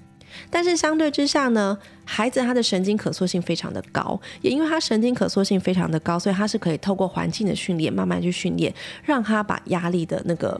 [0.50, 8.74] 但是相对之下呢，孩子他的神经可塑性非常的高，也因为他神经可塑性非常的高，所以他是可以透过环境的训练，慢慢去训练，
[9.06, 10.60] 让他把压力的那个。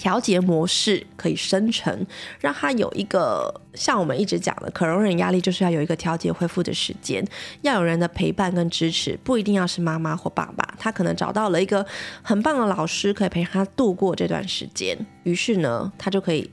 [0.00, 2.06] 调节模式可以生成，
[2.40, 7.22] 让他有一个像我们一直讲的可容忍压力，就是要有一个调节恢复的时间，
[7.60, 11.84] 要有人的陪伴跟支持，不一定要是妈妈或爸爸，他可能找到了一个
[12.22, 16.50] 很棒的老师，可以陪他度过这段时间，于是呢，他就可以，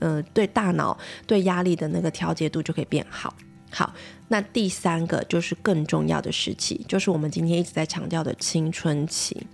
[0.00, 3.32] 呃，对大脑对压力的那个调节度就可以变好。
[3.70, 3.94] 好，
[4.26, 9.46] 那第三个就是更重要的时期，就是我们今天一直在强调的青春期。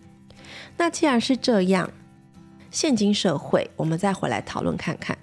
[0.78, 1.90] 那既然是这样。
[2.74, 5.16] 现今社会，我们再回来讨论看看，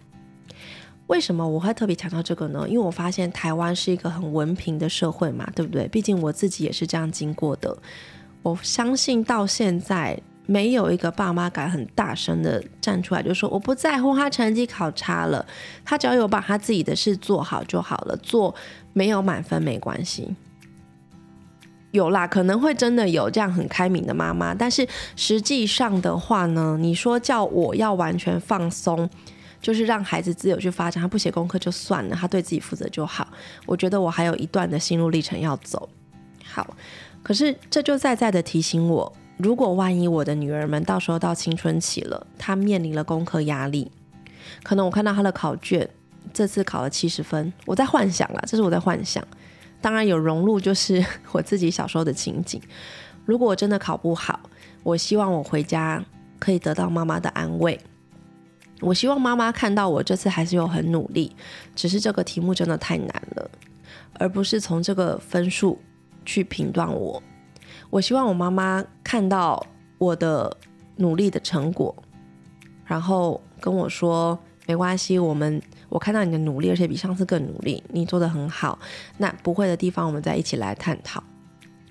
[1.08, 2.66] 为什么我会特别强调这个呢？
[2.66, 5.86] 因为我发现台湾是一个很文凭的社会嘛，对不对？
[5.90, 7.78] 毕竟我自己也是这样经过的。
[8.42, 15.46] 我相信到现在，没有一个爸妈敢很大声的站出来，就说我不在乎他成绩考差了，
[15.84, 18.56] 他只要有把他自己的事做好就好了，做
[18.94, 20.34] 没有满分没关系。
[21.91, 29.10] 有啦，可能会真的有这样很开明的妈妈，但是实际上的话呢，你说叫我要完全放松，
[29.62, 33.27] 就是让孩子自由去发展，他不写功课就算了，他对自己负责就好。
[33.65, 35.89] 我觉得我还有一段的心路历程要走。
[36.45, 36.75] 好，
[37.21, 43.91] 可是这就在在的提醒我，如果万一我的女儿们到时候到青春期了，她面临了功课压力，
[44.63, 45.89] 可能我看到她的考卷
[46.34, 49.21] 这次考了七十分，我在幻想啊，这是我在幻想。
[49.82, 52.62] 当然有融入，就是 我自己小时候的情景。
[53.26, 54.39] 如果我真的考不好，
[54.84, 56.04] 我希望我回家
[56.39, 57.80] 可以得到妈妈的安慰。
[58.80, 61.36] 我希望妈妈看到我这次还是有很努力，
[61.76, 63.52] 只是这个题目真的太难了，
[64.13, 65.80] 而不是从这个分数
[66.26, 67.22] 去评断我。
[67.89, 69.65] 我希望我妈妈看到
[69.98, 70.56] 我的
[70.96, 71.96] 努力的成果，
[72.86, 75.62] 然后跟我说没关系，我们。
[75.91, 78.80] 我看到你的努力，而且比上次更努力，你做的很好。
[79.17, 81.21] 那不会的地方，我们再一起来探讨。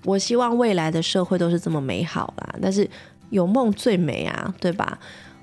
[0.03, 2.89] 我希望未来的社会都是这么美好啦，但是
[3.29, 4.97] 有梦最美啊，对吧？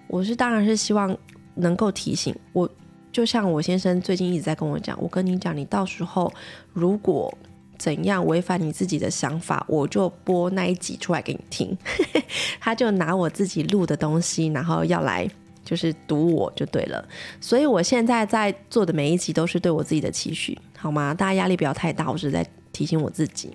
[0.09, 1.16] 我是当然是希望
[1.55, 2.68] 能够提醒我，
[3.12, 6.33] 就像我先生最近一直在跟我讲，我跟你讲，你到时候
[6.73, 7.33] 如果
[7.79, 11.79] 怎样违反你自己的想法，我就播那一集出来给你听。
[12.59, 15.31] 他就拿我自己录的东西，然后要来。
[15.69, 17.07] 就是赌我就对了，
[17.43, 21.13] 所以我现在在做的每一集都是对我自己的期许，好吗？
[21.13, 23.55] 大家压力不要太大，我是在提醒我自己。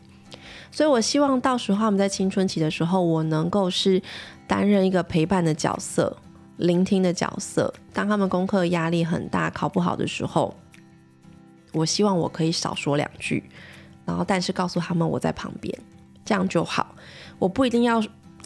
[0.71, 3.99] 所以我希望到时候他们在青春期的时候，我能够是
[4.45, 6.15] 担任一个陪伴的角色、
[6.57, 7.73] 聆听的角色。
[7.91, 10.55] 当他们功课压力很大、考不好的时候，
[11.71, 13.43] 我希望我可以少说两句，
[14.05, 15.75] 然后但是告诉他们我在旁边，
[16.23, 16.93] 这样就好。
[17.39, 17.99] 我不一定要。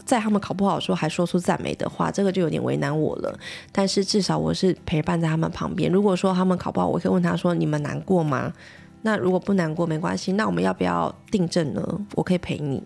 [0.07, 3.37] 在他们考不好的时候还说出赞美的话，这个就有点为难我了。
[3.71, 5.91] 但是至少我是陪伴在他们旁边。
[5.91, 8.53] 如果说他们考不好，我可以问他说：“你们难过吗？”
[9.03, 11.85] 那如果不难过没关系，那我们要不要订正呢？
[12.15, 12.81] 我可以陪你。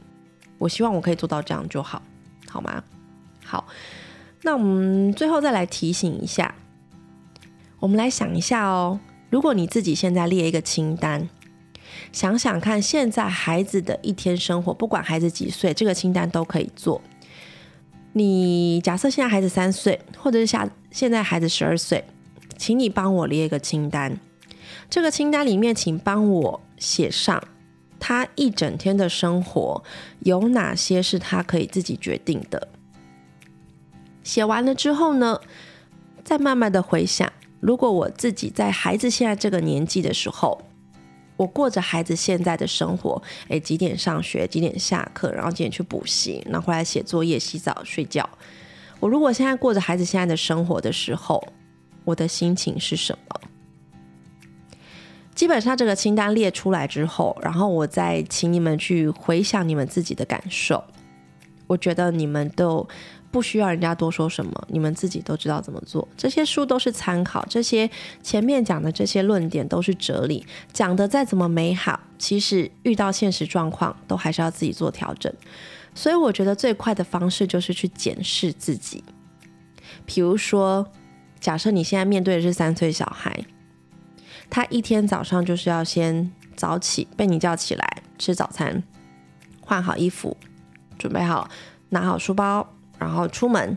[0.57, 2.01] 我希望我可以做到这样就好，
[2.49, 2.84] 好吗？
[3.45, 3.65] 好，
[4.41, 6.53] 那我们最后再来提醒一下，
[7.79, 8.99] 我们来想一下哦。
[9.29, 11.29] 如果你自己现在列一个清单。
[12.13, 17.01] 想想看，现在孩子的一天生活，不管孩子几岁，这个清单都可以做。
[18.13, 22.04] 你假设现在孩子三岁，或者是下现在孩子十二岁，
[22.58, 24.17] 请你帮我列一个清单。
[24.89, 27.41] 这个清单里面，请帮我写上
[28.00, 29.84] 他一整天的生活
[30.19, 32.67] 有哪些是他可以自己决定的。
[34.24, 35.39] 写完了之后呢，
[36.24, 40.62] 再慢慢的回想，如果我自己在孩子现在这个年纪的时候。
[41.41, 48.30] 我过着孩子现在的生活，诶，几点上学，几点下课，然后几点去补习，然后回来写作业、洗澡、睡觉。
[48.99, 51.43] 我如果现在过着孩子现在的生活的时候，
[52.06, 53.41] 我的心情是什么？
[55.34, 60.84] 基本上这个清单列出来之后，然后我再请你们去回想你们自己的感受。
[61.65, 62.88] 我觉得你们都。
[63.32, 66.06] 不需要人家多说什么，你们自己都知道怎么做。
[66.17, 67.89] 这些书都是参考，这些
[68.22, 75.34] 前面讲的这些论点都是哲理，讲的再怎么美好，其实遇到现实状况都还是要自己做调整。
[75.96, 79.04] 所以我觉得最快的方式就是去检视自己。
[80.06, 80.86] 比如说，
[81.39, 83.46] 假设你现在面对的是三岁小孩，
[84.50, 88.84] 他一天早上就是要先早起，被你叫起来吃早餐，
[89.62, 90.36] 换好衣服，
[90.98, 91.50] 准备好，
[91.90, 92.73] 拿好书包。
[93.02, 93.75] 然后出门，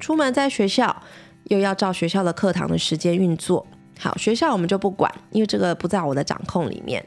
[0.00, 1.02] 出门在学校
[1.44, 3.66] 又要照学校的课堂的时间运作。
[4.00, 7.04] 好，学校我们就不管，因为这个不在我的掌控里面。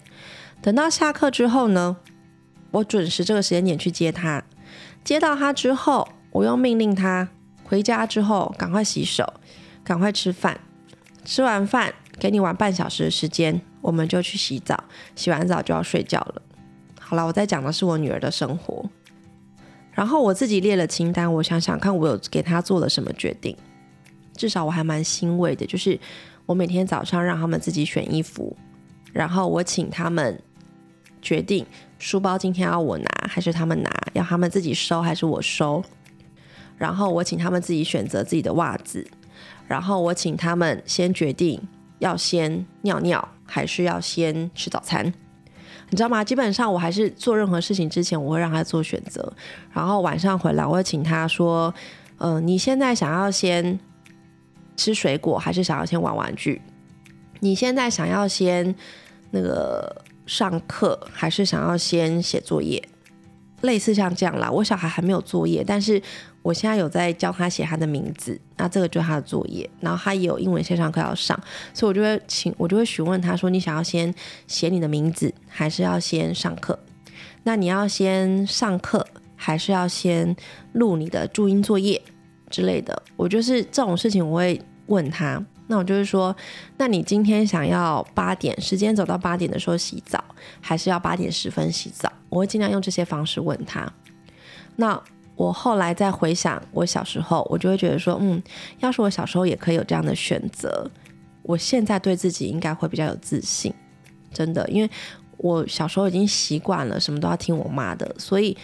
[0.61, 1.97] 等到下课之后呢，
[2.69, 4.43] 我准时这个时间点去接他。
[5.03, 7.27] 接到他之后，我又命令他
[7.63, 9.33] 回家之后赶快洗手，
[9.83, 10.59] 赶快吃饭。
[11.23, 14.83] 吃完饭给你玩半小时的时间，我们就去洗澡。
[15.15, 16.41] 洗完澡就要睡觉了。
[16.99, 18.87] 好了，我在讲的是我女儿的生活。
[19.95, 23.55] 然后我自己列了清单，我想想看，我有给他做了什么决定。
[24.35, 25.97] 至少我还蛮欣慰的，就是
[26.45, 28.55] 我每天早上让他们自己选衣服，
[29.13, 30.37] 然后我请他们
[31.21, 31.65] 决定
[31.97, 35.81] 书包今天要我拿还是他们拿，要他们自己收还是我收，
[36.77, 39.07] 然后我请他们自己选择自己的袜子，
[39.65, 41.61] 然后我请他们先决定
[41.99, 45.13] 要先尿尿还是要先吃早餐。
[45.95, 46.21] 你知道吗？
[46.21, 49.31] 基本上我还是做任何事情之前，我会让他做选择。
[49.71, 51.73] 然后晚上回来，我会请他说
[52.19, 53.79] ：“呃，你现在想要先
[54.75, 56.61] 吃水果，还是想要先玩玩具？
[57.39, 58.75] 你现在想要先
[59.31, 62.83] 那个上课，还是想要先写作业？
[63.61, 64.51] 类似像这样啦。
[64.51, 66.01] 我小孩还没有作业，但是。
[66.45, 69.67] 我现在有在教他写他的名字，那这个就是他的作业。
[69.79, 71.35] 然后他也有英文线上课要上，
[71.73, 74.13] 所以我就会请，我就会询问他说：“你想要先
[74.45, 76.77] 写你的名字，还是要先上课？
[77.41, 79.03] 那你要先上课，
[79.35, 80.35] 还是要先
[80.73, 81.99] 录你的注音作业
[82.51, 85.43] 之类的？”我就是这种事情，我会问他。
[85.65, 86.35] 那我就是说，
[86.77, 90.23] 那你今天想要八点时间走到八点的时候洗澡，
[90.61, 92.13] 还是要八点十分洗澡？
[92.29, 93.91] 我会尽量用这些方式问他。
[94.75, 95.01] 那。
[95.35, 98.41] 我后来再回想我小时候，我就会觉得说，嗯，
[98.79, 100.89] 要是我小时候也可以有这样的选择，
[101.43, 103.73] 我现在对自己应该会比较有自信，
[104.33, 104.89] 真的，因为
[105.37, 108.55] 我小时候已经习惯了什么都要听我妈的，所以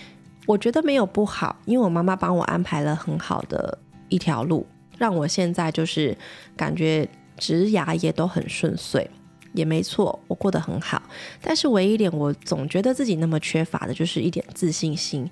[0.46, 4.66] 我觉得没有不好，因为我妈妈帮我安排了很好的一条路，
[4.98, 6.18] 让我现在就是
[6.56, 7.08] 感觉
[7.38, 9.10] 职涯也都很顺遂。
[9.54, 11.02] 也没错，我过得很好，
[11.41, 15.30] 但是唯一一点我总觉得自己那么缺乏的，就是一点自信心，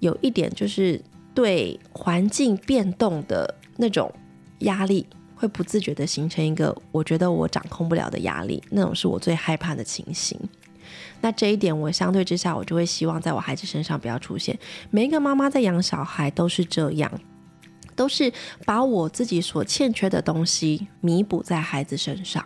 [0.00, 1.00] 有一点就是
[1.34, 4.12] 对环境变动的那种
[4.60, 10.38] 压力，会不自觉的形成一个我觉得我掌控不了的压力，那种是我最害怕的情形。
[11.22, 14.58] 那这一点我相对之下，我就会希望在我孩子身上不要出现。
[14.90, 17.10] 每一个妈妈在养小孩都是这样，
[17.94, 18.30] 都是
[18.66, 22.44] 把我自己所欠缺的东西弥补在孩子身上。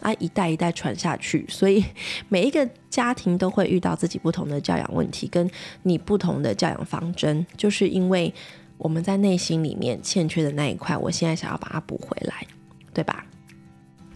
[0.00, 1.84] 啊，一代一代传下去，所以
[2.28, 5.50] 每一个家庭都会遇到自己不同的教养问题，跟
[5.82, 8.32] 你不同的教养方针，就是因为
[8.76, 12.46] 我们在内心里面欠缺的那一块，我现在想要把它补回来，
[12.94, 13.26] 对吧？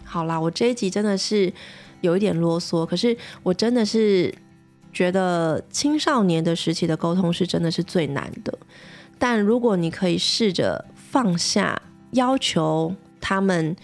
[0.04, 1.52] 好啦，我这一集真的是
[2.00, 4.32] 有一点啰嗦，可是我真的是
[4.92, 8.56] 觉得青少年的时期的沟通是真的是最难的，
[9.18, 13.74] 但如果你可以试着放下要求他们。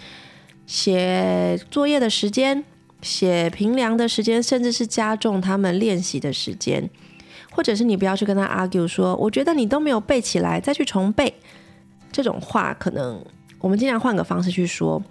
[0.68, 2.62] 写作业的时间，
[3.00, 6.88] 写平量的时间，甚至是加重他们练习的时间，
[7.50, 11.32] 或者是你不要去跟他 argue 说，我觉得你都没有背起来，再去重背，
[12.12, 13.24] 这种话可能
[13.58, 15.02] 我们尽量换个方式去说。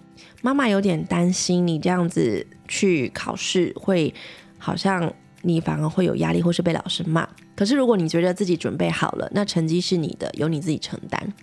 [0.43, 4.13] 妈妈有点担心你这样子去考试，会
[4.59, 7.27] 好像你反而会有压力，或是被老师骂。
[7.55, 11.33] 可是如果你觉得自己准备好了，那成绩是你的，由你自己承担。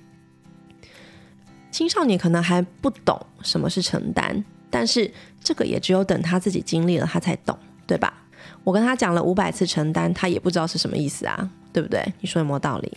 [1.74, 5.10] 青少年可能还不懂什么是承担，但是
[5.42, 8.14] 这个也只有等他自己经历了，他才懂，对吧？
[8.62, 12.00] 我跟他讲了五百次承担，他也不知道是什么意思啊，对不对？
[12.20, 12.96] 你说有没有道理？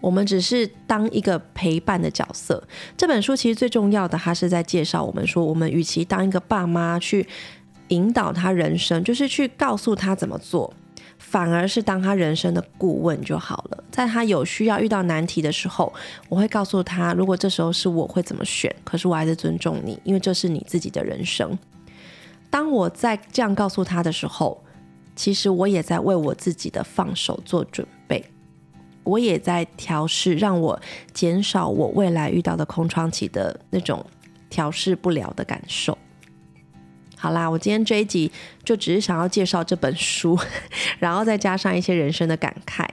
[0.00, 2.60] 我们只是当一个陪伴的角色。
[2.96, 7.24] 这本书其实最重要的，他是在介绍我们说，我们与其当一个爸妈去
[7.90, 10.74] 引导他人生，就是去告诉他怎么做。
[11.32, 15.90] 反而是当他人生的顾问就好了，在他有需要遇到难题的时候，
[16.28, 18.70] 我会告诉他，如果这时候是我会怎么选。
[18.84, 21.58] 可是我还是尊重你，因为这是你自己的人生。
[22.50, 24.62] 当我在这样告诉他的时候，
[25.16, 28.22] 其实我也在为我自己的放手做准备，
[29.02, 30.78] 我也在调试，让我
[31.14, 34.04] 减少我未来遇到的空窗期的那种
[34.50, 35.96] 调试不了的感受。
[37.22, 38.28] 好啦，我今天这一集
[38.64, 40.36] 就只是想要介绍这本书，
[40.98, 42.84] 然后再加上一些人生的感慨，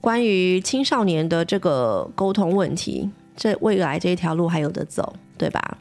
[0.00, 5.78] 关于青少年的这个沟通问题，这未来这一条路还有的走，对吧？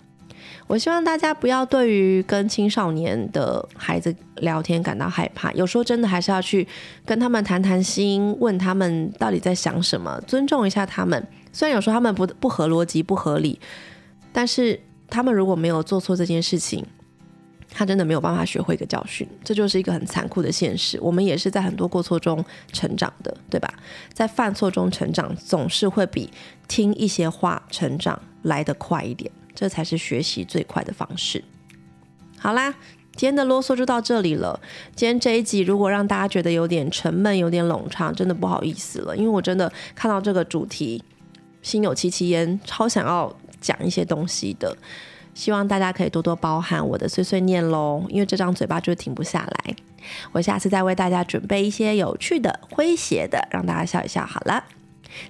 [0.66, 6.68] 我希望大家不要对于跟青少年的孩子聊天感到害怕，有时候真的还是要去
[7.06, 11.24] 跟他们谈谈心，问他们到底在想什么，尊重一下他们。
[11.54, 13.60] 虽然有时候他们不不合逻辑、不合理，
[14.34, 16.84] 但是他们如果没有做错这件事情。
[17.72, 21.00] 他真的没有办法学会一个教训，这就是一个很残酷的现实。
[21.02, 23.72] 我们也是在很多过错中成长的，对吧？
[24.12, 26.30] 在犯错中成长，总是会比
[26.68, 31.44] 听一些话成长来得快一点，这才是学习最快的方式。
[32.38, 32.72] 好啦，
[33.16, 34.60] 今天的啰嗦就到这里了。
[34.96, 41.04] 今天这一集如果让大家觉得有点沉闷、有点冗长，真的不好意思了，因为我真的看到这个主题，
[41.62, 44.76] 心有戚戚焉，超想要讲一些东西的。
[45.40, 49.76] 希望大家可以多多包涵我的碎碎念喽，因为这张嘴巴就停不下来。
[50.34, 54.26] 我下次再为大家准备一些有趣的、诙谐的，让大家笑一笑。
[54.26, 54.62] 好了，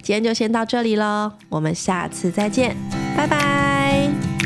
[0.01, 2.75] 今天就先到这里喽，我们下次再见。
[3.15, 4.38] 拜拜。